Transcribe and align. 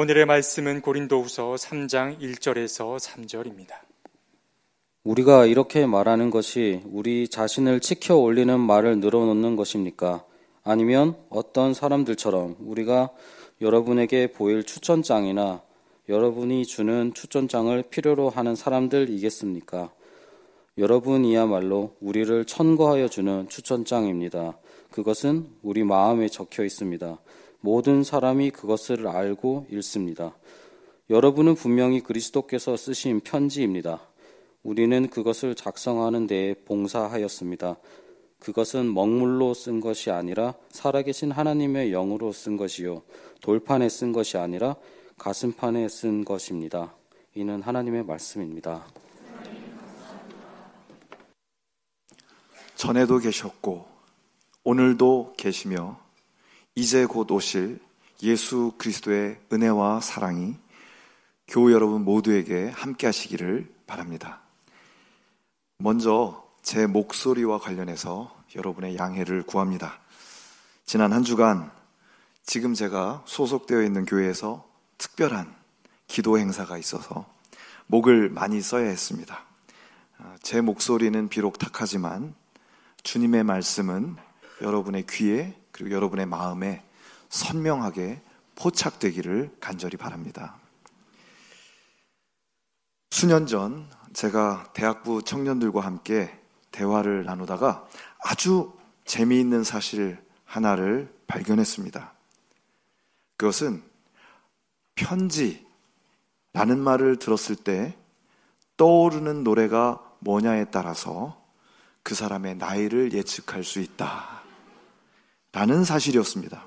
오늘의 0.00 0.26
말씀은 0.26 0.80
고린도후서 0.80 1.56
3장 1.56 2.20
1절에서 2.20 3.00
3절입니다. 3.00 3.80
우리가 5.02 5.44
이렇게 5.44 5.86
말하는 5.86 6.30
것이 6.30 6.82
우리 6.86 7.26
자신을 7.26 7.80
지켜 7.80 8.16
올리는 8.16 8.60
말을 8.60 9.00
늘어놓는 9.00 9.56
것입니까? 9.56 10.24
아니면 10.62 11.16
어떤 11.30 11.74
사람들처럼 11.74 12.58
우리가 12.60 13.10
여러분에게 13.60 14.30
보일 14.30 14.62
추천장이나 14.62 15.62
여러분이 16.08 16.64
주는 16.64 17.12
추천장을 17.12 17.82
필요로 17.90 18.30
하는 18.30 18.54
사람들이겠습니까? 18.54 19.90
여러분이야말로 20.78 21.96
우리를 22.00 22.44
천거하여 22.44 23.08
주는 23.08 23.48
추천장입니다. 23.48 24.58
그것은 24.92 25.48
우리 25.60 25.82
마음에 25.82 26.28
적혀 26.28 26.62
있습니다. 26.62 27.18
모든 27.60 28.04
사람이 28.04 28.50
그것을 28.50 29.06
알고 29.06 29.66
읽습니다. 29.70 30.36
여러분은 31.10 31.54
분명히 31.54 32.00
그리스도께서 32.00 32.76
쓰신 32.76 33.20
편지입니다. 33.20 34.00
우리는 34.62 35.08
그것을 35.08 35.54
작성하는 35.54 36.26
데에 36.26 36.54
봉사하였습니다. 36.54 37.76
그것은 38.38 38.92
먹물로 38.92 39.54
쓴 39.54 39.80
것이 39.80 40.10
아니라 40.10 40.54
살아계신 40.70 41.32
하나님의 41.32 41.90
영으로 41.90 42.32
쓴 42.32 42.56
것이요. 42.56 43.02
돌판에 43.40 43.88
쓴 43.88 44.12
것이 44.12 44.36
아니라 44.36 44.76
가슴판에 45.16 45.88
쓴 45.88 46.24
것입니다. 46.24 46.94
이는 47.34 47.62
하나님의 47.62 48.04
말씀입니다. 48.04 48.86
전에도 52.76 53.18
계셨고, 53.18 53.86
오늘도 54.62 55.34
계시며, 55.36 55.98
이제 56.80 57.06
곧 57.06 57.28
오실 57.32 57.80
예수 58.22 58.70
그리스도의 58.78 59.40
은혜와 59.52 60.00
사랑이 60.00 60.54
교우 61.48 61.72
여러분 61.72 62.04
모두에게 62.04 62.68
함께 62.68 63.08
하시기를 63.08 63.68
바랍니다. 63.88 64.42
먼저 65.78 66.48
제 66.62 66.86
목소리와 66.86 67.58
관련해서 67.58 68.32
여러분의 68.54 68.96
양해를 68.96 69.42
구합니다. 69.42 69.98
지난 70.86 71.12
한 71.12 71.24
주간 71.24 71.72
지금 72.46 72.74
제가 72.74 73.24
소속되어 73.26 73.82
있는 73.82 74.04
교회에서 74.04 74.64
특별한 74.98 75.52
기도 76.06 76.38
행사가 76.38 76.78
있어서 76.78 77.26
목을 77.88 78.28
많이 78.28 78.60
써야 78.60 78.86
했습니다. 78.86 79.44
제 80.42 80.60
목소리는 80.60 81.28
비록 81.28 81.58
탁하지만 81.58 82.36
주님의 83.02 83.42
말씀은 83.42 84.14
여러분의 84.62 85.06
귀에 85.10 85.56
그리고 85.78 85.94
여러분의 85.94 86.26
마음에 86.26 86.82
선명하게 87.28 88.20
포착되기를 88.56 89.58
간절히 89.60 89.96
바랍니다. 89.96 90.56
수년 93.12 93.46
전 93.46 93.88
제가 94.12 94.72
대학부 94.74 95.22
청년들과 95.22 95.80
함께 95.80 96.36
대화를 96.72 97.24
나누다가 97.24 97.88
아주 98.24 98.72
재미있는 99.04 99.62
사실 99.62 100.20
하나를 100.44 101.14
발견했습니다. 101.28 102.12
그것은 103.36 103.84
편지라는 104.96 105.62
말을 106.82 107.20
들었을 107.20 107.54
때 107.54 107.96
떠오르는 108.76 109.44
노래가 109.44 110.02
뭐냐에 110.18 110.72
따라서 110.72 111.40
그 112.02 112.16
사람의 112.16 112.56
나이를 112.56 113.12
예측할 113.12 113.62
수 113.62 113.78
있다. 113.78 114.37
라는 115.52 115.84
사실이었습니다. 115.84 116.66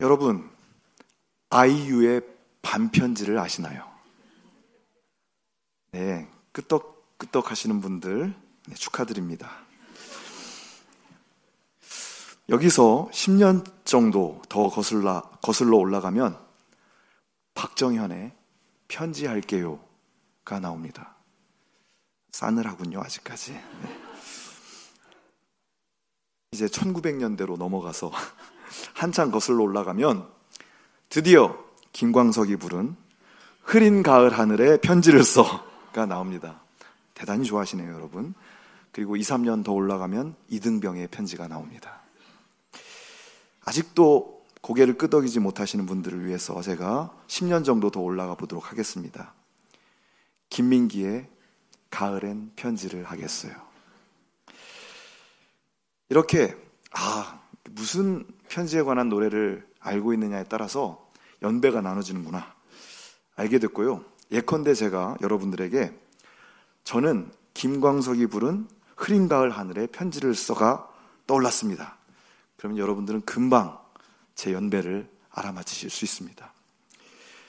여러분, 0.00 0.48
아이유의 1.50 2.22
반편지를 2.62 3.38
아시나요? 3.38 3.88
네, 5.92 6.28
끄떡 6.52 7.18
끄떡 7.18 7.50
하시는 7.50 7.80
분들 7.80 8.34
네, 8.66 8.74
축하드립니다. 8.74 9.50
여기서 12.48 13.08
10년 13.12 13.64
정도 13.84 14.40
더 14.48 14.68
거슬러, 14.68 15.22
거슬러 15.42 15.76
올라가면 15.76 16.38
박정현의 17.54 18.32
편지할게요가 18.88 20.60
나옵니다. 20.60 21.16
싸늘하군요, 22.30 23.00
아직까지. 23.00 23.52
네. 23.52 24.07
이제 26.52 26.66
1900년대로 26.66 27.58
넘어가서 27.58 28.10
한참 28.94 29.30
거슬러 29.30 29.62
올라가면 29.62 30.26
드디어 31.08 31.58
김광석이 31.92 32.56
부른 32.56 32.96
흐린 33.62 34.02
가을 34.02 34.38
하늘에 34.38 34.78
편지를 34.78 35.22
써가 35.24 36.06
나옵니다. 36.06 36.62
대단히 37.14 37.44
좋아하시네요, 37.44 37.92
여러분. 37.92 38.34
그리고 38.92 39.16
2, 39.16 39.20
3년 39.20 39.64
더 39.64 39.72
올라가면 39.72 40.34
이등병의 40.48 41.08
편지가 41.08 41.48
나옵니다. 41.48 42.00
아직도 43.64 44.44
고개를 44.62 44.96
끄덕이지 44.96 45.40
못하시는 45.40 45.84
분들을 45.84 46.24
위해서 46.24 46.60
제가 46.62 47.14
10년 47.26 47.64
정도 47.64 47.90
더 47.90 48.00
올라가 48.00 48.34
보도록 48.34 48.70
하겠습니다. 48.70 49.34
김민기의 50.48 51.28
가을엔 51.90 52.52
편지를 52.56 53.04
하겠어요. 53.04 53.67
이렇게, 56.08 56.56
아, 56.92 57.40
무슨 57.70 58.26
편지에 58.48 58.82
관한 58.82 59.08
노래를 59.08 59.66
알고 59.80 60.12
있느냐에 60.14 60.44
따라서 60.48 61.10
연배가 61.42 61.80
나눠지는구나. 61.80 62.54
알게 63.36 63.58
됐고요. 63.58 64.04
예컨대 64.32 64.74
제가 64.74 65.16
여러분들에게 65.20 65.92
저는 66.84 67.30
김광석이 67.54 68.26
부른 68.26 68.66
흐린 68.96 69.28
가을 69.28 69.50
하늘에 69.50 69.86
편지를 69.86 70.34
써가 70.34 70.88
떠올랐습니다. 71.26 71.98
그러면 72.56 72.78
여러분들은 72.78 73.22
금방 73.22 73.78
제 74.34 74.52
연배를 74.52 75.08
알아맞히실 75.30 75.90
수 75.90 76.04
있습니다. 76.04 76.52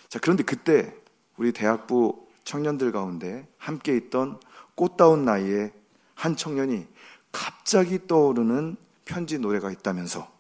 자, 0.10 0.20
그런데 0.20 0.44
그때 0.44 0.96
우리 1.38 1.52
대학부 1.52 2.28
청년들 2.44 2.92
가운데 2.92 3.48
함께 3.58 3.96
있던 3.96 4.40
꽃다운 4.76 5.26
나이에 5.26 5.72
한 6.14 6.36
청년이 6.36 6.88
갑자기 7.32 8.08
떠오르는 8.08 8.76
편지 9.06 9.40
노래가 9.40 9.72
있다면서 9.72 10.32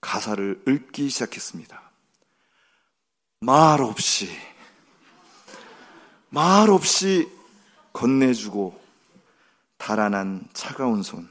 가사를 0.00 0.62
읊기 0.66 1.08
시작했습니다. 1.08 1.82
말 3.40 3.80
없이, 3.80 4.28
말 6.28 6.70
없이 6.70 7.30
건네주고 7.92 8.80
달아난 9.76 10.46
차가운 10.52 11.02
손, 11.02 11.28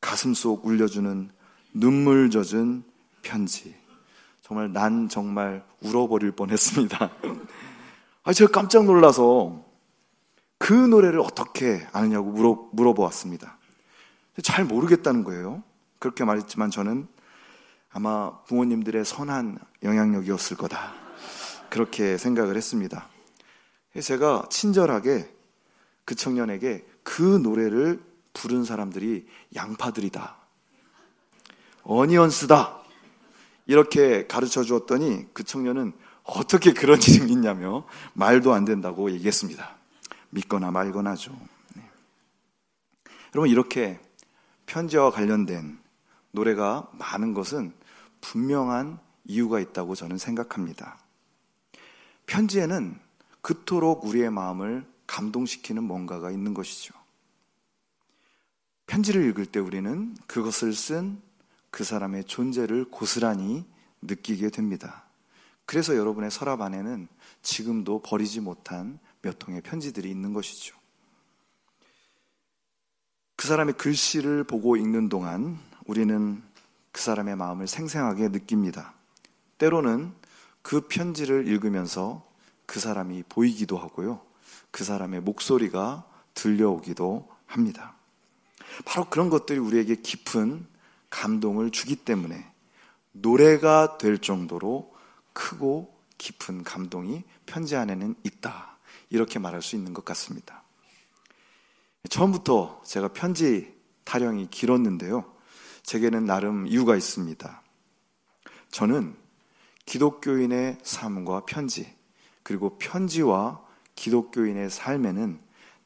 가슴 0.00 0.34
속 0.34 0.66
울려주는 0.66 1.30
눈물 1.74 2.30
젖은 2.30 2.84
편지. 3.22 3.74
정말 4.42 4.72
난 4.72 5.08
정말 5.08 5.64
울어버릴 5.80 6.32
뻔 6.32 6.50
했습니다. 6.50 7.10
아, 8.24 8.32
제가 8.32 8.50
깜짝 8.50 8.84
놀라서 8.84 9.64
그 10.58 10.72
노래를 10.72 11.20
어떻게 11.20 11.86
아느냐고 11.92 12.30
물어, 12.30 12.68
물어보았습니다. 12.72 13.58
잘 14.42 14.64
모르겠다는 14.64 15.24
거예요. 15.24 15.62
그렇게 15.98 16.24
말했지만 16.24 16.70
저는 16.70 17.06
아마 17.90 18.42
부모님들의 18.44 19.04
선한 19.04 19.58
영향력이었을 19.82 20.56
거다. 20.56 20.94
그렇게 21.70 22.18
생각을 22.18 22.56
했습니다. 22.56 23.08
제가 24.00 24.46
친절하게 24.50 25.32
그 26.04 26.14
청년에게 26.14 26.84
그 27.02 27.22
노래를 27.22 28.02
부른 28.32 28.64
사람들이 28.64 29.26
양파들이다. 29.54 30.36
어니언스다. 31.84 32.82
이렇게 33.66 34.26
가르쳐 34.26 34.62
주었더니 34.62 35.26
그 35.32 35.44
청년은 35.44 35.92
어떻게 36.24 36.72
그런 36.72 37.00
일이 37.00 37.32
있냐며 37.32 37.86
말도 38.14 38.52
안 38.52 38.64
된다고 38.64 39.10
얘기했습니다. 39.10 39.76
믿거나 40.30 40.70
말거나죠. 40.70 41.32
네. 41.76 41.82
여러분, 43.34 43.50
이렇게 43.50 44.00
편지와 44.66 45.10
관련된 45.10 45.78
노래가 46.30 46.90
많은 46.92 47.34
것은 47.34 47.72
분명한 48.20 48.98
이유가 49.26 49.60
있다고 49.60 49.94
저는 49.94 50.18
생각합니다. 50.18 50.98
편지에는 52.26 52.98
그토록 53.40 54.04
우리의 54.04 54.30
마음을 54.30 54.86
감동시키는 55.06 55.84
뭔가가 55.84 56.30
있는 56.30 56.54
것이죠. 56.54 56.94
편지를 58.86 59.28
읽을 59.28 59.46
때 59.46 59.60
우리는 59.60 60.16
그것을 60.26 60.72
쓴 60.74 61.22
그 61.74 61.82
사람의 61.82 62.22
존재를 62.22 62.84
고스란히 62.84 63.64
느끼게 64.00 64.50
됩니다. 64.50 65.06
그래서 65.66 65.96
여러분의 65.96 66.30
서랍 66.30 66.60
안에는 66.60 67.08
지금도 67.42 68.00
버리지 68.00 68.38
못한 68.38 69.00
몇 69.22 69.40
통의 69.40 69.60
편지들이 69.60 70.08
있는 70.08 70.32
것이죠. 70.32 70.76
그 73.44 73.48
사람의 73.48 73.74
글씨를 73.74 74.44
보고 74.44 74.74
읽는 74.74 75.10
동안 75.10 75.58
우리는 75.84 76.42
그 76.92 77.02
사람의 77.02 77.36
마음을 77.36 77.66
생생하게 77.66 78.28
느낍니다. 78.28 78.94
때로는 79.58 80.14
그 80.62 80.88
편지를 80.88 81.46
읽으면서 81.46 82.26
그 82.64 82.80
사람이 82.80 83.24
보이기도 83.28 83.76
하고요. 83.76 84.22
그 84.70 84.82
사람의 84.82 85.20
목소리가 85.20 86.08
들려오기도 86.32 87.28
합니다. 87.44 87.96
바로 88.86 89.10
그런 89.10 89.28
것들이 89.28 89.58
우리에게 89.58 89.96
깊은 89.96 90.66
감동을 91.10 91.70
주기 91.70 91.96
때문에 91.96 92.50
노래가 93.12 93.98
될 93.98 94.16
정도로 94.16 94.94
크고 95.34 95.94
깊은 96.16 96.64
감동이 96.64 97.24
편지 97.44 97.76
안에는 97.76 98.14
있다. 98.22 98.78
이렇게 99.10 99.38
말할 99.38 99.60
수 99.60 99.76
있는 99.76 99.92
것 99.92 100.02
같습니다. 100.06 100.63
처음부터 102.08 102.82
제가 102.84 103.08
편지 103.08 103.74
타령이 104.04 104.48
길었는데요. 104.50 105.24
제게는 105.82 106.24
나름 106.24 106.66
이유가 106.66 106.96
있습니다. 106.96 107.62
저는 108.70 109.14
기독교인의 109.86 110.78
삶과 110.82 111.44
편지, 111.46 111.94
그리고 112.42 112.78
편지와 112.78 113.62
기독교인의 113.94 114.70
삶에는 114.70 115.40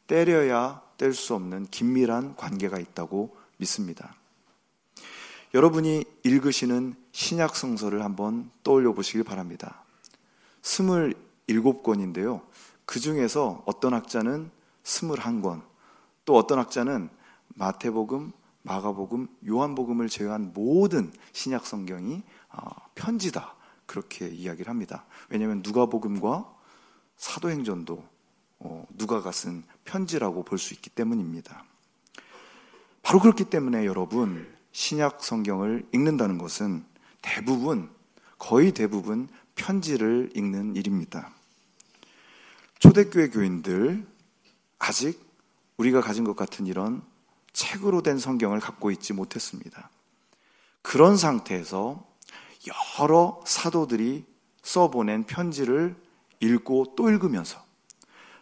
때려야 0.06 0.82
뗄 0.96 1.14
수 1.14 1.34
없는 1.34 1.66
긴밀한 1.70 2.34
관계가 2.36 2.78
있다고 2.78 3.36
믿습니다. 3.58 4.14
여러분이 5.54 6.04
읽으시는 6.24 6.94
신약 7.12 7.56
성서를 7.56 8.04
한번 8.04 8.50
떠올려 8.62 8.92
보시길 8.92 9.24
바랍니다. 9.24 9.84
27권인데요. 10.62 12.42
그 12.84 13.00
중에서 13.00 13.62
어떤 13.66 13.94
학자는 13.94 14.50
21권, 14.84 15.62
또 16.28 16.36
어떤 16.36 16.58
학자는 16.58 17.08
마태복음, 17.54 18.32
마가복음, 18.60 19.28
요한복음을 19.48 20.10
제외한 20.10 20.52
모든 20.52 21.10
신약 21.32 21.66
성경이 21.66 22.22
어, 22.50 22.68
편지다. 22.94 23.54
그렇게 23.86 24.28
이야기를 24.28 24.68
합니다. 24.68 25.06
왜냐하면 25.30 25.62
누가복음과 25.64 26.54
사도행전도 27.16 28.04
어, 28.58 28.86
누가가 28.90 29.32
쓴 29.32 29.64
편지라고 29.86 30.42
볼 30.42 30.58
수 30.58 30.74
있기 30.74 30.90
때문입니다. 30.90 31.64
바로 33.02 33.20
그렇기 33.20 33.44
때문에 33.44 33.86
여러분 33.86 34.54
신약 34.72 35.24
성경을 35.24 35.88
읽는다는 35.94 36.36
것은 36.36 36.84
대부분 37.22 37.88
거의 38.36 38.72
대부분 38.72 39.30
편지를 39.54 40.30
읽는 40.36 40.76
일입니다. 40.76 41.30
초대교회 42.80 43.30
교인들 43.30 44.06
아직 44.78 45.27
우리가 45.78 46.00
가진 46.00 46.24
것 46.24 46.36
같은 46.36 46.66
이런 46.66 47.02
책으로 47.52 48.02
된 48.02 48.18
성경을 48.18 48.60
갖고 48.60 48.90
있지 48.90 49.12
못했습니다. 49.12 49.90
그런 50.82 51.16
상태에서 51.16 52.06
여러 53.00 53.40
사도들이 53.46 54.24
써보낸 54.62 55.24
편지를 55.24 55.96
읽고 56.40 56.94
또 56.96 57.08
읽으면서 57.08 57.66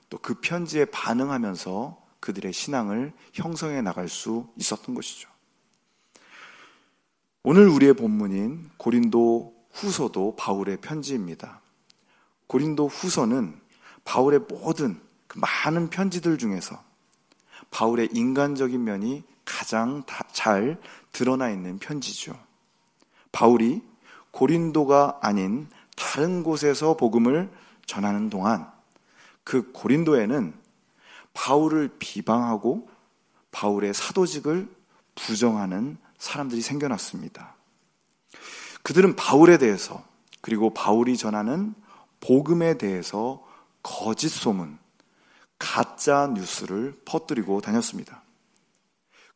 또 0.09 0.19
그 0.19 0.35
편지에 0.41 0.87
반응하면서 0.87 2.05
그들의 2.21 2.53
신앙을 2.53 3.13
형성해 3.33 3.83
나갈 3.83 4.09
수 4.09 4.49
있었던 4.57 4.95
것이죠. 4.95 5.29
오늘 7.43 7.69
우리의 7.69 7.95
본문인 7.95 8.71
고린도 8.77 9.55
후서도 9.73 10.37
바울의 10.37 10.81
편지입니다. 10.81 11.61
고린도 12.47 12.89
후서는 12.89 13.61
바울의 14.05 14.41
모든 14.49 15.01
그 15.27 15.39
많은 15.39 15.91
편지들 15.91 16.39
중에서 16.39 16.83
바울의 17.71 18.11
인간적인 18.13 18.83
면이 18.83 19.25
가장 19.45 20.03
잘 20.33 20.81
드러나 21.13 21.51
있는 21.51 21.79
편지죠. 21.79 22.39
바울이 23.33 23.83
고린도가 24.31 25.21
아닌 25.23 25.69
다른 25.97 26.43
곳에서 26.43 26.97
복음을 26.97 27.51
전하는 27.87 28.29
동안 28.29 28.71
그 29.45 29.71
고린도에는 29.73 30.55
바울을 31.33 31.97
비방하고 31.99 32.89
바울의 33.53 33.95
사도직을 33.95 34.69
부정하는 35.15 35.99
사람들이 36.19 36.61
생겨났습니다. 36.61 37.55
그들은 38.83 39.17
바울에 39.17 39.59
대해서 39.59 40.05
그리고 40.41 40.73
바울이 40.73 41.17
전하는 41.17 41.75
복음에 42.21 42.79
대해서 42.79 43.45
거짓 43.83 44.29
소문, 44.29 44.79
가짜 45.59 46.27
뉴스를 46.35 47.01
퍼뜨리고 47.05 47.61
다녔습니다. 47.61 48.23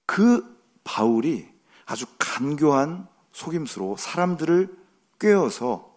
그 0.06 0.58
바울이 0.84 1.48
아주 1.86 2.06
간교한 2.18 3.06
속임수로 3.32 3.96
사람들을 3.96 4.76
꿰어서 5.18 5.92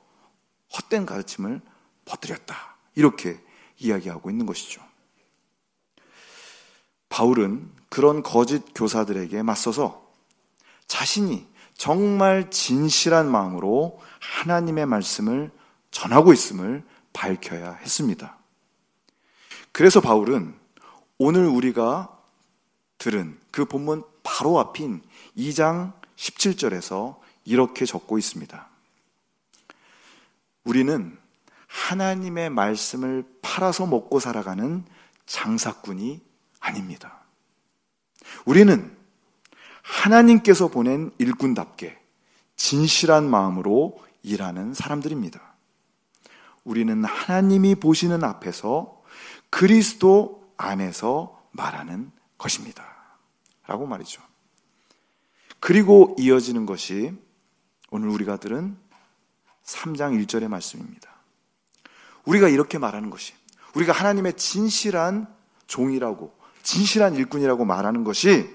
헛된 0.75 1.05
가르침을 1.05 1.61
퍼뜨렸다. 2.05 2.77
이렇게 2.95 3.39
이야기하고 3.77 4.29
있는 4.29 4.45
것이죠. 4.45 4.81
바울은 7.09 7.71
그런 7.89 8.23
거짓 8.23 8.63
교사들에게 8.73 9.43
맞서서 9.43 10.11
자신이 10.87 11.47
정말 11.75 12.49
진실한 12.49 13.29
마음으로 13.29 13.99
하나님의 14.19 14.85
말씀을 14.85 15.51
전하고 15.91 16.33
있음을 16.33 16.83
밝혀야 17.13 17.73
했습니다. 17.73 18.37
그래서 19.73 20.01
바울은 20.01 20.53
오늘 21.17 21.47
우리가 21.47 22.15
들은 22.99 23.39
그 23.51 23.65
본문 23.65 24.03
바로 24.21 24.59
앞인 24.59 25.01
2장 25.35 25.93
17절에서 26.15 27.17
이렇게 27.43 27.85
적고 27.85 28.19
있습니다. 28.19 28.69
우리는 30.63 31.17
하나님의 31.67 32.51
말씀을 32.51 33.25
팔아서 33.41 33.87
먹고 33.87 34.19
살아가는 34.19 34.85
장사꾼이 35.25 36.21
아닙니다. 36.59 37.21
우리는 38.45 38.95
하나님께서 39.81 40.67
보낸 40.67 41.11
일꾼답게 41.17 41.99
진실한 42.55 43.27
마음으로 43.27 43.99
일하는 44.21 44.75
사람들입니다. 44.75 45.41
우리는 46.63 47.03
하나님이 47.03 47.75
보시는 47.75 48.23
앞에서 48.23 49.02
그리스도 49.53 50.51
안에서 50.57 51.39
말하는 51.51 52.11
것입니다. 52.39 52.83
라고 53.67 53.85
말이죠. 53.85 54.19
그리고 55.59 56.15
이어지는 56.17 56.65
것이 56.65 57.13
오늘 57.91 58.09
우리가 58.09 58.37
들은 58.37 58.75
3장 59.63 60.25
1절의 60.25 60.47
말씀입니다. 60.47 61.07
우리가 62.25 62.47
이렇게 62.49 62.79
말하는 62.79 63.11
것이 63.11 63.35
우리가 63.75 63.93
하나님의 63.93 64.37
진실한 64.37 65.27
종이라고 65.67 66.35
진실한 66.63 67.13
일꾼이라고 67.13 67.63
말하는 67.63 68.03
것이 68.03 68.49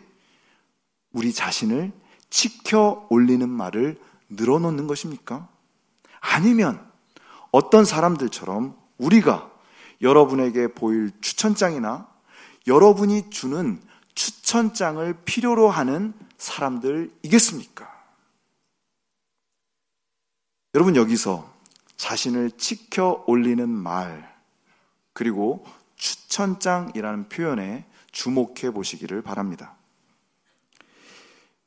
우리 1.12 1.32
자신을 1.32 1.92
지켜 2.28 3.06
올리는 3.08 3.48
말을 3.48 4.00
늘어놓는 4.30 4.88
것입니까? 4.88 5.48
아니면 6.18 6.84
어떤 7.52 7.84
사람들처럼 7.84 8.76
우리가 8.98 9.57
여러분에게 10.00 10.68
보일 10.68 11.10
추천장이나 11.20 12.08
여러분이 12.66 13.30
주는 13.30 13.80
추천장을 14.14 15.12
필요로 15.24 15.70
하는 15.70 16.12
사람들이겠습니까? 16.38 17.88
여러분 20.74 20.96
여기서 20.96 21.52
자신을 21.96 22.52
지켜 22.52 23.24
올리는 23.26 23.68
말, 23.68 24.36
그리고 25.12 25.66
추천장이라는 25.96 27.28
표현에 27.28 27.86
주목해 28.12 28.70
보시기를 28.72 29.22
바랍니다. 29.22 29.76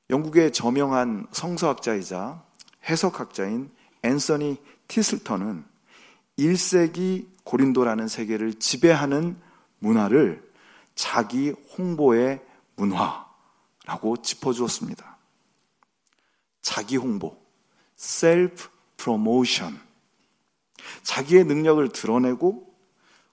영국의 0.09 0.53
저명한 0.53 1.27
성서학자이자 1.31 2.43
해석학자인 2.89 3.71
앤서니 4.03 4.57
티슬턴은 4.88 5.65
1세기 6.38 7.30
고린도라는 7.43 8.07
세계를 8.07 8.55
지배하는 8.55 9.39
문화를 9.79 10.51
자기 10.95 11.51
홍보의 11.77 12.41
문화라고 12.75 14.17
짚어주었습니다. 14.21 15.17
자기 16.62 16.98
홍보, 16.98 17.38
self 17.98 18.69
promotion. 18.98 19.79
자기의 21.03 21.45
능력을 21.45 21.88
드러내고 21.89 22.74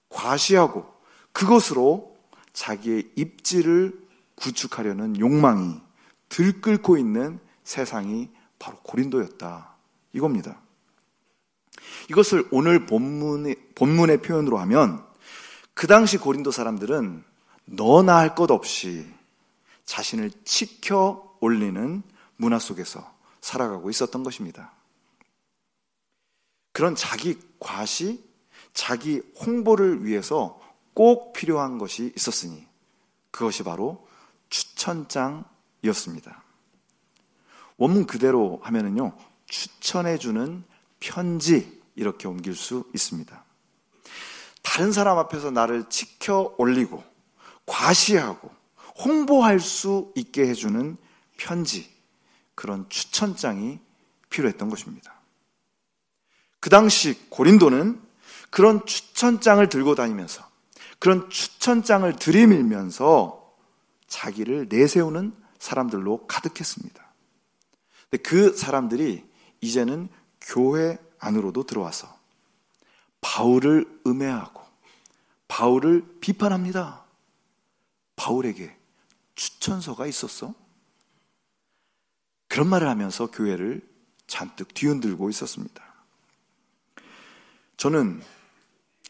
과시하고 0.09 0.91
그것으로 1.31 2.17
자기의 2.53 3.11
입지를 3.15 4.07
구축하려는 4.35 5.19
욕망이 5.19 5.79
들끓고 6.29 6.97
있는 6.97 7.39
세상이 7.63 8.29
바로 8.57 8.77
고린도였다. 8.79 9.75
이겁니다. 10.13 10.59
이것을 12.09 12.47
오늘 12.51 12.85
본문의, 12.85 13.55
본문의 13.75 14.21
표현으로 14.21 14.57
하면 14.59 15.05
그 15.73 15.87
당시 15.87 16.17
고린도 16.17 16.51
사람들은 16.51 17.23
너나 17.65 18.17
할 18.17 18.35
것 18.35 18.51
없이 18.51 19.07
자신을 19.85 20.31
지켜 20.43 21.37
올리는 21.39 22.03
문화 22.35 22.59
속에서 22.59 23.13
살아가고 23.41 23.89
있었던 23.89 24.23
것입니다. 24.23 24.73
그런 26.71 26.95
자기 26.95 27.39
과시, 27.59 28.23
자기 28.73 29.21
홍보를 29.39 30.05
위해서 30.05 30.59
꼭 30.93 31.33
필요한 31.33 31.77
것이 31.77 32.13
있었으니 32.15 32.67
그것이 33.31 33.63
바로 33.63 34.07
추천장이었습니다. 34.49 36.43
원문 37.77 38.05
그대로 38.07 38.59
하면은요, 38.63 39.15
추천해주는 39.47 40.63
편지 40.99 41.78
이렇게 41.99 42.29
옮길 42.29 42.55
수 42.55 42.85
있습니다. 42.95 43.43
다른 44.63 44.93
사람 44.93 45.17
앞에서 45.17 45.51
나를 45.51 45.89
지켜 45.89 46.55
올리고 46.57 47.03
과시하고 47.65 48.49
홍보할 49.03 49.59
수 49.59 50.13
있게 50.15 50.47
해주는 50.47 50.95
편지, 51.37 51.89
그런 52.55 52.87
추천장이 52.87 53.79
필요했던 54.29 54.69
것입니다. 54.69 55.13
그 56.61 56.69
당시 56.69 57.17
고린도는 57.29 58.01
그런 58.49 58.85
추천장을 58.85 59.67
들고 59.67 59.95
다니면서 59.95 60.47
그런 60.99 61.29
추천장을 61.29 62.13
들이밀면서 62.15 63.55
자기를 64.07 64.67
내세우는 64.69 65.33
사람들로 65.59 66.27
가득했습니다. 66.27 67.13
그 68.23 68.55
사람들이 68.55 69.23
이제는 69.61 70.07
교회 70.41 70.97
안으로도 71.19 71.65
들어와서 71.65 72.17
바울을 73.21 74.01
음해하고 74.05 74.61
바울을 75.47 76.19
비판합니다. 76.21 77.03
바울에게 78.15 78.75
추천서가 79.35 80.05
있었어? 80.05 80.53
그런 82.47 82.67
말을 82.67 82.87
하면서 82.87 83.29
교회를 83.31 83.87
잔뜩 84.27 84.73
뒤흔들고 84.73 85.29
있었습니다. 85.29 85.83
저는 87.77 88.21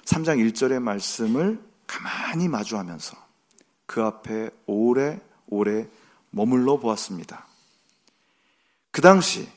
3장 0.06 0.38
1절의 0.52 0.80
말씀을 0.80 1.64
가만히 1.88 2.48
마주하면서 2.48 3.18
그 3.86 4.04
앞에 4.04 4.52
오래 4.68 5.20
오래 5.48 5.88
머물러 6.30 6.78
보았습니다. 6.78 7.48
그 8.92 9.02
당시 9.02 9.50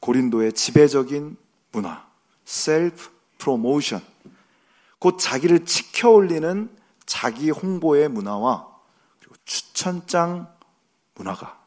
고린도의 0.00 0.52
지배적인 0.52 1.36
문화, 1.72 2.06
셀프 2.44 3.10
프로모션, 3.38 4.02
곧 4.98 5.18
자기를 5.18 5.64
지켜 5.64 6.10
올리는 6.10 6.76
자기 7.06 7.50
홍보의 7.50 8.08
문화와 8.08 8.68
그리고 9.18 9.34
추천장 9.44 10.52
문화가 11.14 11.60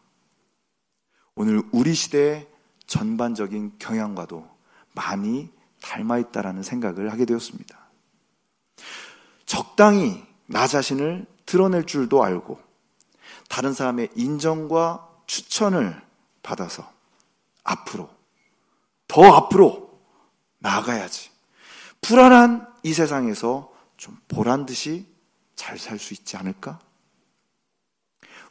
오늘 1.36 1.64
우리 1.72 1.94
시대의 1.94 2.48
전반적인 2.86 3.74
경향과도 3.80 4.48
많이 4.94 5.50
닮아 5.82 6.20
있다라는 6.20 6.64
생각을 6.64 7.12
하게 7.12 7.26
되었습니다. 7.26 7.78
적당히 9.46 10.24
나 10.46 10.68
자신을 10.68 11.26
드러낼 11.46 11.86
줄도 11.86 12.24
알고 12.24 12.60
다른 13.50 13.74
사람의 13.74 14.10
인정과 14.16 15.10
추천을 15.26 16.02
받아서 16.42 16.92
앞으로 17.64 18.10
더 19.08 19.24
앞으로 19.34 19.83
나아가야지. 20.64 21.30
불안한 22.02 22.74
이 22.84 22.94
세상에서 22.94 23.72
좀 23.98 24.18
보란 24.28 24.66
듯이 24.66 25.06
잘 25.56 25.78
살 25.78 26.00
수 26.00 26.14
있지 26.14 26.36
않을까? 26.36 26.80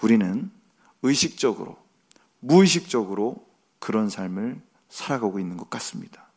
우리는 0.02 0.50
의식적으로, 1.02 1.76
무의식적으로 2.40 3.46
그런 3.78 4.08
삶을 4.08 4.60
살아가고 4.88 5.38
있는 5.38 5.56
것 5.56 5.68
같습니다. 5.70 6.30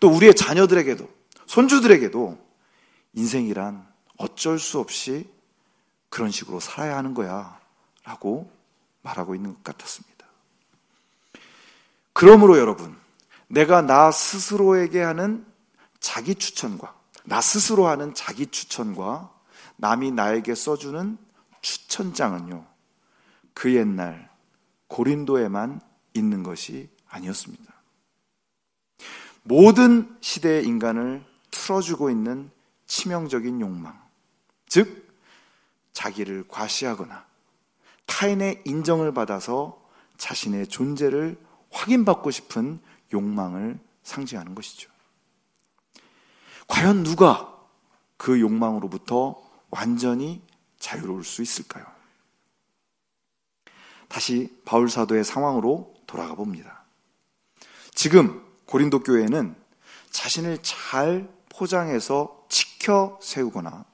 또 0.00 0.08
우리의 0.10 0.34
자녀들에게도, 0.34 1.08
손주들에게도 1.46 2.38
인생이란 3.14 3.86
어쩔 4.16 4.58
수 4.58 4.78
없이 4.78 5.28
그런 6.08 6.30
식으로 6.30 6.60
살아야 6.60 6.96
하는 6.96 7.14
거야. 7.14 7.60
라고 8.04 8.50
말하고 9.02 9.34
있는 9.34 9.54
것 9.54 9.62
같았습니다. 9.62 10.26
그러므로 12.12 12.58
여러분, 12.58 12.97
내가 13.48 13.82
나 13.82 14.10
스스로에게 14.10 15.02
하는 15.02 15.44
자기 16.00 16.34
추천과, 16.34 16.94
나 17.24 17.40
스스로 17.40 17.86
하는 17.86 18.14
자기 18.14 18.46
추천과 18.46 19.34
남이 19.76 20.12
나에게 20.12 20.54
써주는 20.54 21.18
추천장은요, 21.62 22.64
그 23.54 23.74
옛날 23.74 24.30
고린도에만 24.88 25.80
있는 26.14 26.42
것이 26.42 26.88
아니었습니다. 27.08 27.74
모든 29.42 30.16
시대의 30.20 30.64
인간을 30.64 31.24
틀어주고 31.50 32.10
있는 32.10 32.50
치명적인 32.86 33.60
욕망, 33.60 33.98
즉, 34.66 35.08
자기를 35.92 36.44
과시하거나 36.48 37.26
타인의 38.06 38.62
인정을 38.64 39.12
받아서 39.12 39.82
자신의 40.16 40.68
존재를 40.68 41.38
확인받고 41.70 42.30
싶은 42.30 42.80
욕망을 43.12 43.78
상징하는 44.02 44.54
것이죠. 44.54 44.90
과연 46.66 47.02
누가 47.02 47.56
그 48.16 48.40
욕망으로부터 48.40 49.40
완전히 49.70 50.42
자유로울 50.78 51.24
수 51.24 51.42
있을까요? 51.42 51.86
다시 54.08 54.56
바울 54.64 54.88
사도의 54.88 55.24
상황으로 55.24 55.94
돌아가 56.06 56.34
봅니다. 56.34 56.84
지금 57.94 58.44
고린도 58.66 59.00
교회는 59.00 59.54
자신을 60.10 60.58
잘 60.62 61.28
포장해서 61.50 62.46
지켜 62.48 63.18
세우거나 63.22 63.84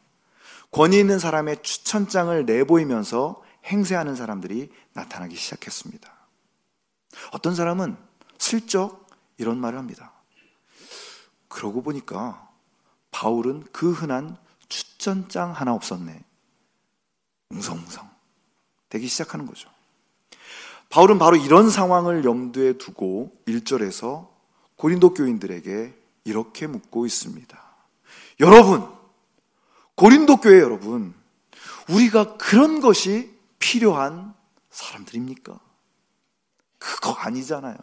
권위 0.71 0.99
있는 0.99 1.19
사람의 1.19 1.63
추천장을 1.63 2.45
내보이면서 2.45 3.43
행세하는 3.65 4.17
사람들이 4.17 4.71
나타나기 4.93 5.37
시작했습니다. 5.37 6.13
어떤 7.33 7.55
사람은 7.55 7.97
슬쩍 8.39 9.04
이런 9.39 9.59
말을 9.59 9.79
합니다. 9.79 10.13
그러고 11.49 11.83
보니까 11.83 12.49
바울은 13.11 13.65
그 13.73 13.93
흔한 13.93 14.37
추천장 14.69 15.53
하나 15.53 15.73
없었네. 15.73 16.25
웅성웅성 17.51 18.11
되기 18.89 19.07
시작하는 19.07 19.47
거죠. 19.47 19.71
바울은 20.91 21.19
바로 21.19 21.37
이런 21.37 21.71
상황을 21.71 22.25
염두에 22.25 22.75
두고 22.79 23.37
1절에서 23.47 24.29
고린도 24.77 25.15
교인들에게 25.15 25.95
이렇게 26.25 26.67
묻고 26.67 27.07
있습니다. 27.07 27.63
여러분, 28.41 28.89
고린도 29.95 30.39
교회 30.39 30.61
여러분, 30.61 31.15
우리가 31.89 32.37
그런 32.37 32.81
것이 32.81 33.33
필요한 33.59 34.35
사람들입니까? 34.71 35.59
그거 36.79 37.13
아니잖아요. 37.13 37.77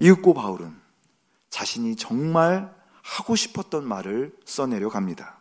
이윽고 0.00 0.34
바울은 0.34 0.74
자신이 1.50 1.96
정말 1.96 2.74
하고 3.02 3.36
싶었던 3.36 3.86
말을 3.86 4.36
써내려 4.44 4.88
갑니다. 4.88 5.40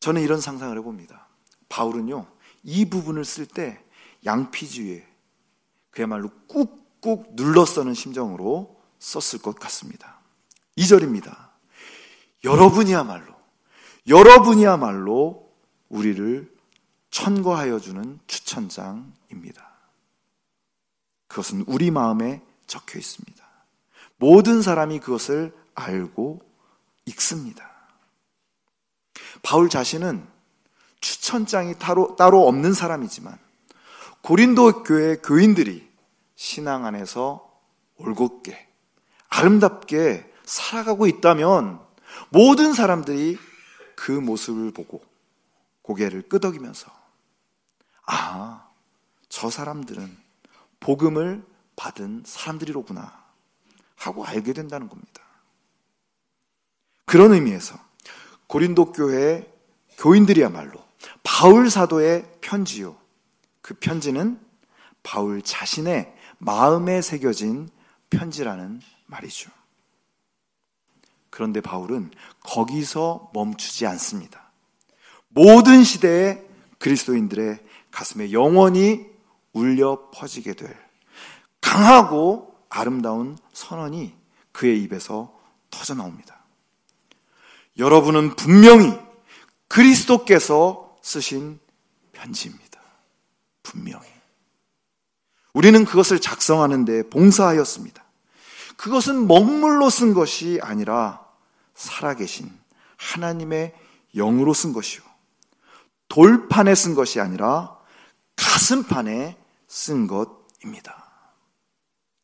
저는 0.00 0.22
이런 0.22 0.40
상상을 0.40 0.76
해봅니다. 0.78 1.28
바울은요, 1.68 2.26
이 2.62 2.88
부분을 2.88 3.24
쓸 3.24 3.46
때 3.46 3.82
양피지에 4.24 5.06
그야말로 5.90 6.30
꾹꾹 6.48 7.36
눌러 7.36 7.64
써는 7.64 7.94
심정으로 7.94 8.80
썼을 8.98 9.42
것 9.42 9.58
같습니다. 9.58 10.20
2절입니다. 10.76 11.50
여러분이야말로, 12.44 13.34
여러분이야말로 14.06 15.52
우리를 15.88 16.56
천거하여 17.10 17.78
주는 17.80 18.18
추천장입니다. 18.26 19.67
그것은 21.28 21.64
우리 21.66 21.90
마음에 21.90 22.42
적혀 22.66 22.98
있습니다. 22.98 23.46
모든 24.16 24.62
사람이 24.62 25.00
그것을 25.00 25.54
알고 25.74 26.40
읽습니다. 27.06 27.70
바울 29.42 29.68
자신은 29.68 30.26
추천장이 31.00 31.78
따로, 31.78 32.16
따로 32.16 32.48
없는 32.48 32.72
사람이지만 32.72 33.38
고린도 34.22 34.82
교회 34.82 35.16
교인들이 35.16 35.88
신앙 36.34 36.84
안에서 36.84 37.48
올곧게 37.96 38.68
아름답게 39.28 40.32
살아가고 40.44 41.06
있다면 41.06 41.80
모든 42.30 42.72
사람들이 42.72 43.38
그 43.94 44.12
모습을 44.12 44.72
보고 44.72 45.02
고개를 45.82 46.28
끄덕이면서 46.28 46.90
아, 48.06 48.68
저 49.28 49.50
사람들은 49.50 50.27
복음을 50.80 51.44
받은 51.76 52.24
사람들이로구나 52.26 53.24
하고 53.96 54.24
알게 54.24 54.52
된다는 54.52 54.88
겁니다. 54.88 55.22
그런 57.04 57.32
의미에서 57.32 57.78
고린도 58.46 58.92
교회 58.92 59.50
교인들이야말로 59.98 60.82
바울 61.22 61.70
사도의 61.70 62.30
편지요. 62.40 62.96
그 63.60 63.74
편지는 63.74 64.40
바울 65.02 65.42
자신의 65.42 66.14
마음에 66.38 67.02
새겨진 67.02 67.68
편지라는 68.10 68.80
말이죠. 69.06 69.50
그런데 71.30 71.60
바울은 71.60 72.10
거기서 72.40 73.30
멈추지 73.34 73.86
않습니다. 73.86 74.50
모든 75.28 75.84
시대에 75.84 76.42
그리스도인들의 76.78 77.58
가슴에 77.90 78.32
영원히 78.32 79.06
울려 79.52 80.10
퍼지게 80.12 80.54
될 80.54 80.76
강하고 81.60 82.54
아름다운 82.68 83.38
선언이 83.52 84.14
그의 84.52 84.82
입에서 84.82 85.34
터져 85.70 85.94
나옵니다. 85.94 86.44
여러분은 87.78 88.36
분명히 88.36 88.98
그리스도께서 89.68 90.96
쓰신 91.02 91.60
편지입니다. 92.12 92.80
분명히. 93.62 94.06
우리는 95.52 95.84
그것을 95.84 96.20
작성하는데 96.20 97.08
봉사하였습니다. 97.10 98.04
그것은 98.76 99.26
먹물로 99.26 99.90
쓴 99.90 100.14
것이 100.14 100.60
아니라 100.62 101.24
살아계신 101.74 102.50
하나님의 102.96 103.74
영으로 104.14 104.54
쓴 104.54 104.72
것이요. 104.72 105.02
돌판에 106.08 106.74
쓴 106.74 106.94
것이 106.94 107.20
아니라 107.20 107.77
가슴판에 108.38 109.36
쓴 109.66 110.06
것입니다. 110.06 111.10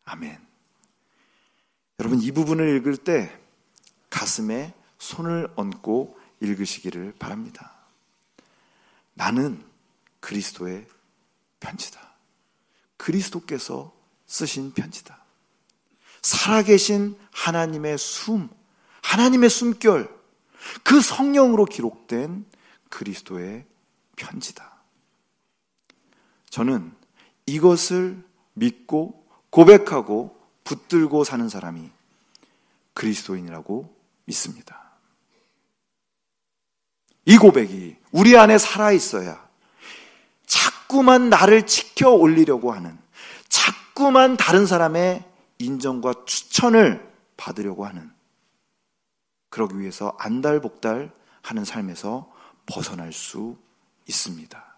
아멘. 0.05 0.41
여러분, 1.99 2.21
이 2.21 2.31
부분을 2.33 2.77
읽을 2.77 2.97
때 2.97 3.37
가슴에 4.11 4.73
손을 4.99 5.53
얹고 5.57 6.19
읽으시기를 6.41 7.15
바랍니다. 7.19 7.73
나는 9.15 9.65
그리스도의 10.21 10.87
편지다. 11.61 12.01
그리스도께서 12.97 13.95
쓰신 14.27 14.73
편지다. 14.73 15.23
살아계신 16.23 17.19
하나님의 17.33 17.99
숨, 17.99 18.49
하나님의 19.03 19.51
숨결, 19.51 20.09
그 20.83 21.01
성령으로 21.01 21.67
기록된 21.67 22.47
그리스도의 22.89 23.67
편지다. 24.17 24.74
저는 26.55 26.95
이것을 27.47 28.23
믿고 28.53 29.27
고백하고 29.51 30.41
붙들고 30.63 31.25
사는 31.25 31.49
사람이 31.49 31.91
그리스도인이라고 32.93 33.93
믿습니다. 34.27 34.93
이 37.25 37.39
고백이 37.39 37.97
우리 38.13 38.37
안에 38.37 38.59
살아 38.59 38.93
있어야 38.93 39.45
자꾸만 40.47 41.29
나를 41.29 41.67
지켜 41.67 42.11
올리려고 42.11 42.71
하는 42.71 42.97
자꾸만 43.49 44.37
다른 44.37 44.65
사람의 44.65 45.25
인정과 45.59 46.25
추천을 46.25 47.13
받으려고 47.37 47.85
하는 47.85 48.13
그러기 49.49 49.81
위해서 49.81 50.17
안달복달 50.21 51.11
하는 51.43 51.65
삶에서 51.65 52.33
벗어날 52.67 53.13
수 53.13 53.57
있습니다. 54.07 54.74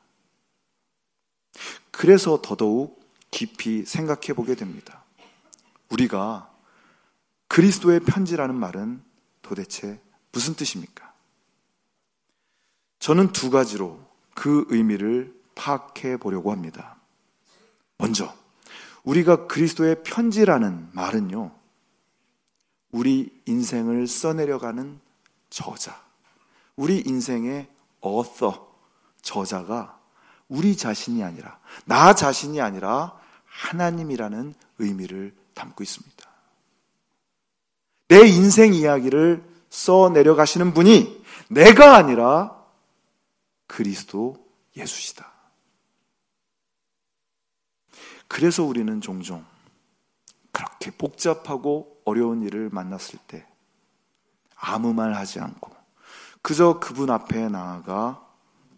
그래서 1.91 2.41
더더욱 2.43 3.01
깊이 3.31 3.85
생각해 3.85 4.35
보게 4.35 4.55
됩니다. 4.55 5.05
우리가 5.91 6.51
그리스도의 7.49 8.01
편지라는 8.01 8.55
말은 8.55 9.03
도대체 9.43 10.01
무슨 10.33 10.55
뜻입니까? 10.55 11.13
저는 12.99 13.33
두 13.33 13.51
가지로 13.51 14.01
그 14.35 14.67
의미를 14.69 15.35
파악해 15.55 16.17
보려고 16.17 16.51
합니다. 16.53 16.97
먼저, 17.99 18.35
우리가 19.05 19.47
그리스도의 19.47 20.03
편지라는 20.03 20.91
말은요, 20.93 21.53
우리 22.91 23.43
인생을 23.47 24.07
써내려가는 24.07 25.01
저자, 25.49 26.03
우리 26.75 27.03
인생의 27.07 27.69
author, 28.05 28.61
저자가 29.23 29.96
우리 30.49 30.77
자신이 30.77 31.23
아니라, 31.23 31.59
나 31.85 32.15
자신이 32.15 32.61
아니라 32.61 33.19
하나님이라는 33.45 34.55
의미를 34.79 35.35
담고 35.55 35.83
있습니다. 35.83 36.31
내 38.09 38.27
인생 38.27 38.75
이야기를 38.75 39.43
써 39.71 40.11
내려가시는 40.11 40.75
분이 40.75 41.25
내가 41.49 41.97
아니라 41.97 42.57
그리스도 43.67 44.37
예수시다. 44.77 45.33
그래서 48.29 48.65
우리는 48.65 49.01
종종 49.01 49.45
그렇게 50.53 50.91
복잡하고 50.91 52.01
어려운 52.05 52.43
일을 52.43 52.71
만났을 52.71 53.19
때 53.27 53.47
아무 54.57 54.95
말 54.95 55.15
하지 55.15 55.41
않고 55.41 55.75
그저 56.43 56.79
그분 56.81 57.11
앞에 57.11 57.49
나아가 57.49 58.25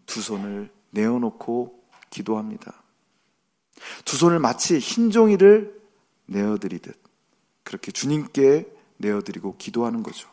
두 0.06 0.22
손을 0.22 0.72
내어놓고 0.90 1.82
기도합니다. 2.10 2.82
두 4.04 4.16
손을 4.16 4.38
마치 4.38 4.78
흰 4.78 5.10
종이를 5.10 5.80
내어드리듯 6.26 6.98
그렇게 7.62 7.92
주님께 7.92 8.66
내어드리고 8.98 9.56
기도하는 9.56 10.02
거죠. 10.02 10.28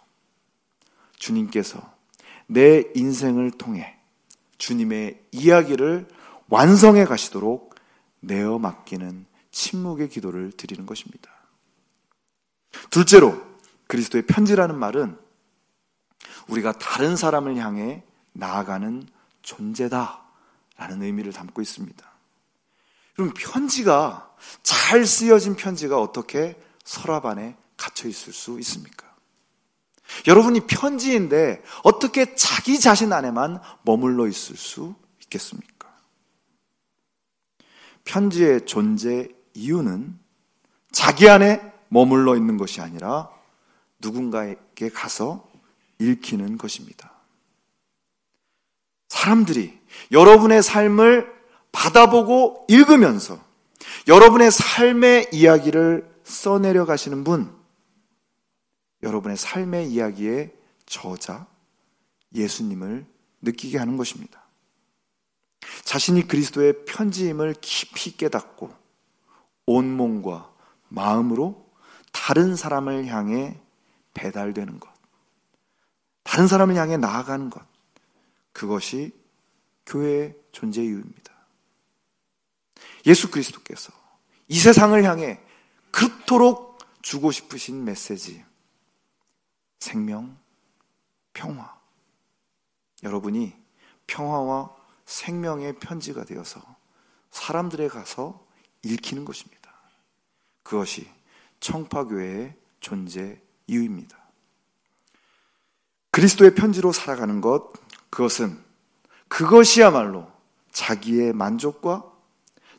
주님께서 1.18 1.94
내 2.48 2.84
인생을 2.96 3.52
통해 3.52 3.98
주님의 4.58 5.22
이야기를 5.32 6.08
완성해 6.50 7.06
가시도록 7.06 7.76
내어 8.20 8.60
맡기는 8.60 9.26
침묵의 9.52 10.10
기도를 10.10 10.52
드리는 10.52 10.86
것입니다. 10.86 11.32
둘째로 12.90 13.42
그리스도의 13.88 14.26
편지라는 14.26 14.78
말은 14.78 15.18
우리가 16.48 16.74
다른 16.74 17.16
사람을 17.16 17.58
향해 17.58 18.04
나아가는 18.34 19.08
존재다 19.42 20.25
라는 20.78 21.02
의미를 21.04 21.32
담고 21.32 21.62
있습니다. 21.62 22.06
그럼 23.16 23.34
편지가 23.36 24.36
잘 24.62 25.06
쓰여진 25.06 25.56
편지가 25.56 26.00
어떻게 26.00 26.60
서랍 26.84 27.26
안에 27.26 27.56
갇혀 27.78 28.08
있을 28.08 28.34
수 28.34 28.60
있습니까? 28.60 29.06
여러분이 30.28 30.68
편지인데 30.68 31.64
어떻게 31.84 32.36
자기 32.36 32.80
자신 32.80 33.12
안에만 33.12 33.62
머물러 33.84 34.28
있을 34.28 34.56
수 34.56 34.96
있겠습니까? 35.24 35.76
편지의 38.04 38.66
존재 38.66 39.30
이유는 39.54 40.20
자기 40.92 41.28
안에 41.28 41.74
머물러 41.90 42.36
있는 42.36 42.58
것이 42.58 42.82
아니라 42.82 43.30
누군가에게 44.00 44.90
가서 44.90 45.50
읽히는 46.00 46.58
것입니다. 46.58 47.15
사람들이 49.16 49.80
여러분의 50.12 50.62
삶을 50.62 51.34
받아보고 51.72 52.68
읽으면서 52.70 53.40
여러분의 54.08 54.52
삶의 54.52 55.30
이야기를 55.32 56.22
써내려 56.24 56.86
가시는 56.86 57.24
분, 57.24 57.52
여러분의 59.02 59.38
삶의 59.38 59.90
이야기의 59.90 60.54
저자, 60.86 61.48
예수님을 62.34 63.06
느끼게 63.42 63.78
하는 63.78 63.98
것입니다. 63.98 64.44
자신이 65.84 66.28
그리스도의 66.28 66.86
편지임을 66.86 67.56
깊이 67.62 68.16
깨닫고 68.18 68.72
온 69.66 69.96
몸과 69.96 70.52
마음으로 70.90 71.66
다른 72.12 72.56
사람을 72.56 73.08
향해 73.08 73.60
배달되는 74.14 74.80
것, 74.80 74.90
다른 76.24 76.48
사람을 76.48 76.76
향해 76.76 76.98
나아가는 76.98 77.50
것, 77.50 77.75
그것이 78.56 79.12
교회의 79.86 80.34
존재 80.54 80.82
이유입니다. 80.82 81.34
예수 83.06 83.30
그리스도께서 83.30 83.92
이 84.48 84.58
세상을 84.58 85.04
향해 85.04 85.42
그토록 85.92 86.80
주고 87.02 87.32
싶으신 87.32 87.84
메시지, 87.84 88.46
생명, 89.80 90.38
평화. 91.34 91.78
여러분이 93.04 93.54
평화와 94.08 94.74
생명의 95.06 95.78
편지가 95.80 96.24
되어서 96.24 96.62
사람들에 97.32 97.90
가서 97.90 98.48
읽히는 98.84 99.26
것입니다. 99.26 99.70
그것이 100.64 101.12
청파교회의 101.60 102.56
존재 102.80 103.42
이유입니다. 103.68 104.18
그리스도의 106.12 106.56
편지로 106.56 106.94
살아가는 106.94 107.42
것, 107.42 107.74
그것은 108.16 108.58
그것이야말로 109.28 110.26
자기의 110.72 111.34
만족과 111.34 112.10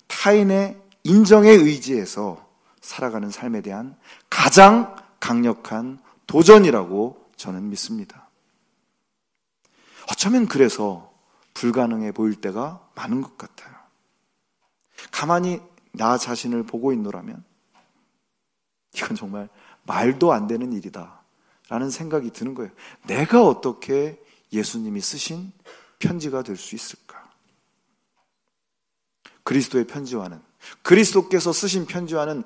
타인의 0.06 0.80
인정에 1.04 1.50
의지해서 1.50 2.48
살아가는 2.80 3.30
삶에 3.30 3.60
대한 3.60 3.98
가장 4.30 4.96
강력한 5.20 5.98
도전이라고 6.26 7.30
저는 7.36 7.68
믿습니다. 7.68 8.30
어쩌면 10.10 10.48
그래서 10.48 11.12
불가능해 11.52 12.12
보일 12.12 12.40
때가 12.40 12.88
많은 12.94 13.20
것 13.20 13.36
같아요. 13.36 13.74
가만히 15.10 15.60
나 15.92 16.16
자신을 16.16 16.62
보고 16.62 16.94
있노라면 16.94 17.44
이건 18.94 19.14
정말 19.14 19.50
말도 19.82 20.32
안 20.32 20.46
되는 20.46 20.72
일이다. 20.72 21.20
라는 21.68 21.90
생각이 21.90 22.30
드는 22.30 22.54
거예요. 22.54 22.70
내가 23.06 23.44
어떻게 23.44 24.24
예수님이 24.52 25.00
쓰신 25.00 25.52
편지가 25.98 26.42
될 26.42 26.56
수 26.56 26.74
있을까? 26.74 27.30
그리스도의 29.44 29.86
편지와는, 29.86 30.42
그리스도께서 30.82 31.52
쓰신 31.52 31.86
편지와는 31.86 32.42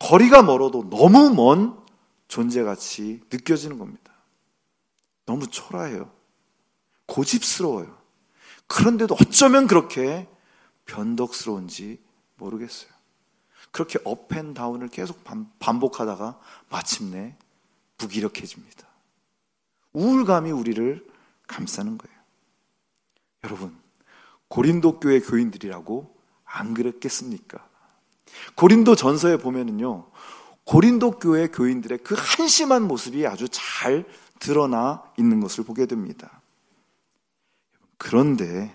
거리가 0.00 0.42
멀어도 0.42 0.88
너무 0.90 1.32
먼 1.34 1.78
존재같이 2.28 3.20
느껴지는 3.30 3.78
겁니다. 3.78 4.12
너무 5.26 5.46
초라해요. 5.46 6.10
고집스러워요. 7.06 7.98
그런데도 8.66 9.16
어쩌면 9.20 9.66
그렇게 9.66 10.28
변덕스러운지 10.86 12.00
모르겠어요. 12.36 12.90
그렇게 13.72 13.98
업앤다운을 14.04 14.88
계속 14.88 15.22
반복하다가 15.58 16.40
마침내 16.68 17.36
무기력해집니다. 17.98 18.88
우울감이 19.92 20.50
우리를 20.50 21.09
감싸는 21.50 21.98
거예요. 21.98 22.16
여러분, 23.44 23.76
고린도 24.48 25.00
교회 25.00 25.20
교인들이라고 25.20 26.14
안 26.44 26.74
그랬겠습니까? 26.74 27.66
고린도 28.54 28.94
전서에 28.96 29.36
보면은요, 29.36 30.08
고린도 30.64 31.18
교회 31.18 31.48
교인들의 31.48 31.98
그 32.04 32.14
한심한 32.16 32.86
모습이 32.86 33.26
아주 33.26 33.48
잘 33.50 34.04
드러나 34.38 35.02
있는 35.18 35.40
것을 35.40 35.64
보게 35.64 35.86
됩니다. 35.86 36.40
그런데, 37.98 38.74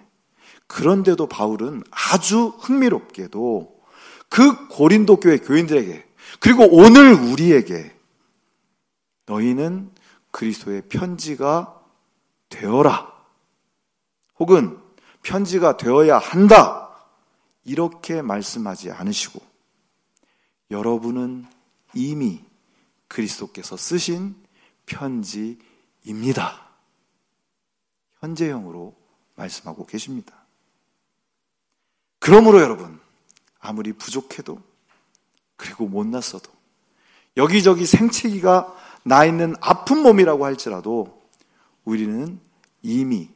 그런데도 0.67 1.27
바울은 1.27 1.83
아주 1.91 2.47
흥미롭게도 2.59 3.79
그 4.29 4.67
고린도 4.67 5.19
교회 5.19 5.37
교인들에게, 5.37 6.05
그리고 6.39 6.67
오늘 6.69 7.13
우리에게 7.13 7.95
너희는 9.25 9.91
그리스도의 10.31 10.83
편지가 10.89 11.74
되어라. 12.49 13.13
혹은 14.39 14.81
편지가 15.23 15.77
되어야 15.77 16.17
한다. 16.17 16.85
이렇게 17.63 18.21
말씀하지 18.21 18.91
않으시고 18.91 19.39
여러분은 20.71 21.45
이미 21.93 22.43
그리스도께서 23.07 23.77
쓰신 23.77 24.35
편지입니다. 24.85 26.67
현재형으로 28.19 28.95
말씀하고 29.35 29.85
계십니다. 29.85 30.45
그러므로 32.19 32.61
여러분, 32.61 32.99
아무리 33.59 33.93
부족해도 33.93 34.61
그리고 35.55 35.87
못났어도 35.87 36.51
여기저기 37.37 37.85
생채기가 37.85 38.75
나 39.03 39.25
있는 39.25 39.55
아픈 39.61 39.99
몸이라고 39.99 40.45
할지라도 40.45 41.14
우리는 41.85 42.39
이미 42.81 43.29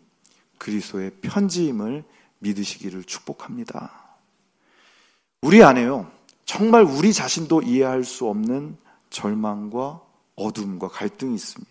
그리스도의 0.57 1.11
편지임을 1.21 2.03
믿으시기를 2.39 3.03
축복합니다. 3.03 4.17
우리 5.41 5.63
안에요. 5.63 6.11
정말 6.45 6.83
우리 6.83 7.13
자신도 7.13 7.61
이해할 7.61 8.03
수 8.03 8.27
없는 8.27 8.77
절망과 9.09 10.01
어둠과 10.35 10.87
갈등이 10.89 11.35
있습니다. 11.35 11.69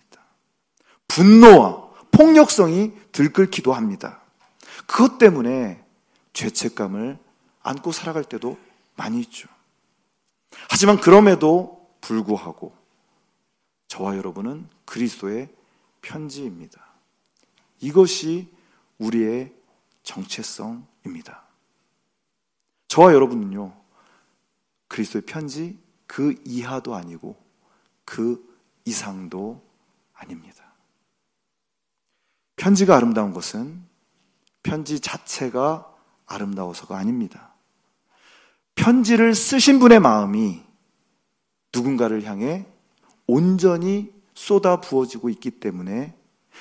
분노와 1.08 1.88
폭력성이 2.10 2.92
들끓기도 3.12 3.72
합니다. 3.72 4.22
그것 4.86 5.18
때문에 5.18 5.82
죄책감을 6.32 7.18
안고 7.62 7.92
살아갈 7.92 8.24
때도 8.24 8.56
많이 8.96 9.20
있죠. 9.20 9.48
하지만 10.70 10.98
그럼에도 11.00 11.88
불구하고 12.00 12.74
저와 13.88 14.16
여러분은 14.16 14.68
그리스도의 14.84 15.48
편지입니다. 16.00 16.84
이것이 17.80 18.52
우리의 18.98 19.54
정체성입니다. 20.02 21.42
저와 22.88 23.12
여러분은요, 23.12 23.74
그리스도의 24.88 25.22
편지 25.26 25.78
그 26.06 26.34
이하도 26.44 26.94
아니고 26.94 27.36
그 28.04 28.42
이상도 28.84 29.62
아닙니다. 30.14 30.72
편지가 32.56 32.96
아름다운 32.96 33.32
것은 33.32 33.86
편지 34.62 35.00
자체가 35.00 35.94
아름다워서가 36.26 36.96
아닙니다. 36.96 37.54
편지를 38.74 39.34
쓰신 39.34 39.78
분의 39.78 40.00
마음이 40.00 40.62
누군가를 41.74 42.24
향해 42.24 42.66
온전히 43.26 44.17
쏟아 44.38 44.80
부어지고 44.80 45.30
있기 45.30 45.50
때문에 45.50 46.14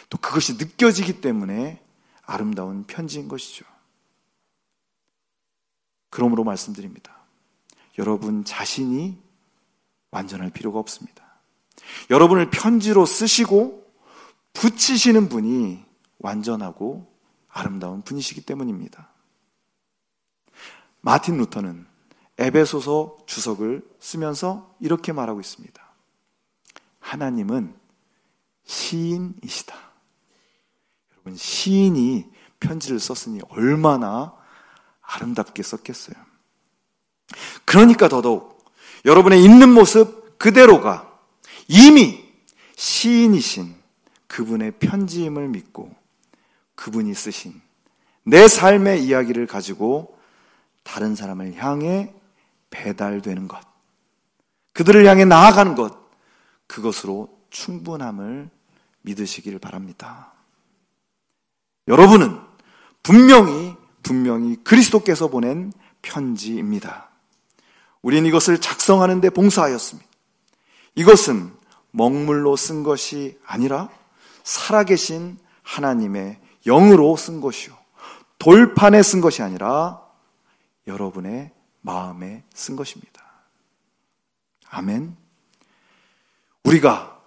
또 0.10 0.18
그것이 0.18 0.54
느껴지기 0.54 1.22
때문에 1.22 1.80
아름다운 2.26 2.86
편지인 2.86 3.28
것이죠. 3.28 3.66
그러므로 6.10 6.44
말씀드립니다. 6.44 7.16
여러분 8.00 8.44
자신이 8.44 9.22
완전할 10.10 10.50
필요가 10.50 10.80
없습니다. 10.80 11.24
여러분을 12.10 12.50
편지로 12.50 13.06
쓰시고 13.06 13.86
붙이시는 14.54 15.30
분이 15.30 15.86
완전하고 16.18 17.16
아름다운 17.48 18.02
분이시기 18.02 18.42
때문입니다. 18.42 19.08
마틴 21.02 21.38
루터는 21.38 21.86
에베소서 22.40 23.18
주석을 23.28 23.88
쓰면서 24.00 24.76
이렇게 24.80 25.13
말하고 25.13 25.40
있습니다. 25.40 25.87
하나님은 27.08 27.74
시인이시다. 28.65 29.76
여러분, 31.13 31.38
시인이 31.38 32.26
편지를 32.60 33.00
썼으니 33.00 33.39
얼마나 33.50 34.34
아름답게 35.02 35.63
썼겠어요. 35.63 36.15
그러니까 37.63 38.10
더더욱 38.10 38.65
여러분의 39.06 39.41
있는 39.41 39.70
모습 39.70 40.38
그대로가 40.38 41.10
이미 41.70 42.26
시인이신 42.76 43.74
그분의 44.28 44.72
편지임을 44.80 45.48
믿고 45.48 45.96
그분이 46.76 47.13
쓰신 47.13 47.60
내 48.24 48.50
삶의 48.50 49.06
이야기를 49.06 49.48
가지고 49.48 50.17
다른 50.84 51.15
사람을 51.15 51.56
향해 51.56 52.13
배달되는 52.70 53.48
것, 53.48 53.62
그들을 54.74 55.06
향해 55.06 55.24
나아가는 55.24 55.76
것, 55.76 56.07
그것으로 56.68 57.30
충분함을 57.50 58.50
믿으시기를 59.02 59.60
바랍니다. 59.60 60.34
여러분은 61.88 62.40
분명히, 63.04 63.76
분명히 64.04 64.58
그리스도께서 64.64 65.30
보낸 65.30 65.72
편지입니다. 66.02 67.10
우린 68.02 68.26
이것을 68.26 68.60
작성하는데 68.60 69.30
봉사하였습니다. 69.30 70.10
이것은 70.96 71.54
먹물로 71.92 72.56
쓴 72.56 72.84
것이 72.84 73.40
아니라 73.46 73.90
살아계신 74.44 75.38
하나님의 75.64 76.40
영으로 76.66 77.16
쓴 77.18 77.42
것이요. 77.42 77.78
돌판에 78.40 79.02
쓴 79.04 79.22
것이 79.22 79.42
아니라 79.42 80.02
여러분의 80.86 81.52
마음에 81.82 82.44
쓴 82.54 82.76
것입니다. 82.76 83.24
아멘. 84.70 85.16
우리가 86.68 87.22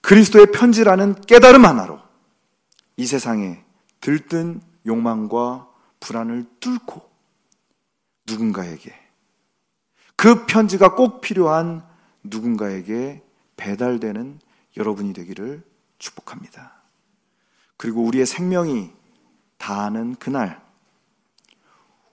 그리스도의 0.00 0.46
편지라는 0.50 1.20
깨달음 1.22 1.64
하나로 1.64 2.00
이 2.96 3.06
세상에 3.06 3.62
들뜬 4.00 4.60
욕망과 4.86 5.68
불안을 6.00 6.46
뚫고 6.58 7.08
누군가에게 8.26 8.92
그 10.16 10.46
편지가 10.46 10.96
꼭 10.96 11.20
필요한 11.20 11.86
누군가에게 12.24 13.22
배달되는 13.56 14.40
여러분이 14.76 15.12
되기를 15.12 15.62
축복합니다. 15.98 16.82
그리고 17.76 18.02
우리의 18.02 18.26
생명이 18.26 18.90
다하는 19.58 20.16
그날 20.16 20.60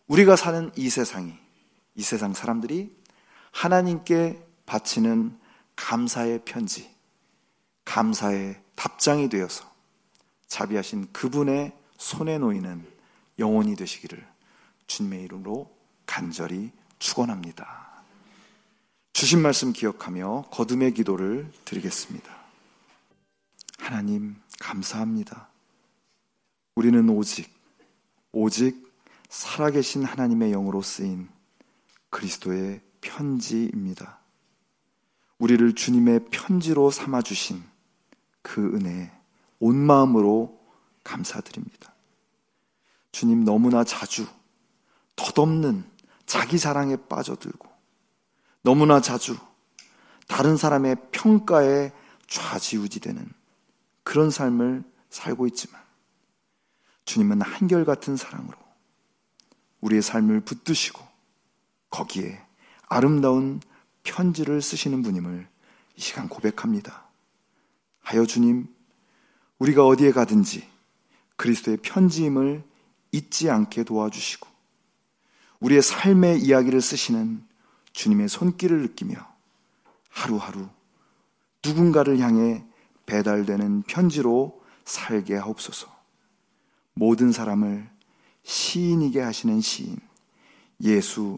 우리가 0.07 0.35
사는 0.35 0.71
이 0.75 0.89
세상이 0.89 1.33
이 1.95 2.01
세상 2.03 2.33
사람들이 2.33 2.95
하나님께 3.51 4.43
바치는 4.67 5.48
감사의 5.79 6.41
편지, 6.43 6.93
감사의 7.85 8.61
답장이 8.75 9.29
되어서 9.29 9.67
자비하신 10.47 11.11
그분의 11.13 11.73
손에 11.97 12.37
놓이는 12.37 12.85
영혼이 13.39 13.75
되시기를 13.75 14.27
주님의 14.87 15.23
이름으로 15.23 15.73
간절히 16.05 16.71
축원합니다. 16.99 18.03
주신 19.13 19.41
말씀 19.41 19.71
기억하며 19.71 20.49
거듭의 20.51 20.93
기도를 20.93 21.49
드리겠습니다. 21.63 22.35
하나님 23.79 24.35
감사합니다. 24.59 25.47
우리는 26.75 27.07
오직 27.09 27.51
오직 28.33 28.85
살아계신 29.29 30.03
하나님의 30.03 30.51
영으로 30.51 30.81
쓰인 30.81 31.29
그리스도의 32.09 32.81
편지입니다. 33.01 34.19
우리를 35.39 35.73
주님의 35.73 36.25
편지로 36.31 36.91
삼아주신 36.91 37.63
그 38.41 38.75
은혜에 38.75 39.11
온 39.59 39.75
마음으로 39.75 40.59
감사드립니다. 41.03 41.93
주님 43.11 43.43
너무나 43.43 43.83
자주 43.83 44.27
덧없는 45.15 45.83
자기 46.25 46.59
자랑에 46.59 46.95
빠져들고 46.95 47.67
너무나 48.61 49.01
자주 49.01 49.37
다른 50.27 50.57
사람의 50.57 50.97
평가에 51.11 51.91
좌지우지되는 52.27 53.27
그런 54.03 54.29
삶을 54.29 54.83
살고 55.09 55.47
있지만 55.47 55.81
주님은 57.05 57.41
한결같은 57.41 58.15
사랑으로 58.15 58.55
우리의 59.81 60.01
삶을 60.01 60.41
붙드시고 60.41 61.01
거기에 61.89 62.39
아름다운 62.87 63.59
편지를 64.03 64.61
쓰시는 64.61 65.01
분임을 65.03 65.47
이 65.95 66.01
시간 66.01 66.29
고백합니다. 66.29 67.05
하여 68.01 68.25
주님, 68.25 68.67
우리가 69.59 69.85
어디에 69.85 70.11
가든지 70.11 70.67
그리스도의 71.35 71.77
편지임을 71.77 72.63
잊지 73.11 73.49
않게 73.49 73.83
도와주시고 73.83 74.47
우리의 75.59 75.81
삶의 75.81 76.41
이야기를 76.41 76.81
쓰시는 76.81 77.45
주님의 77.93 78.29
손길을 78.29 78.81
느끼며 78.81 79.15
하루하루 80.09 80.67
누군가를 81.65 82.19
향해 82.19 82.63
배달되는 83.05 83.83
편지로 83.83 84.61
살게 84.85 85.35
하옵소서. 85.35 85.93
모든 86.93 87.31
사람을 87.31 87.89
시인이게 88.43 89.21
하시는 89.21 89.59
시인 89.61 89.97
예수 90.81 91.37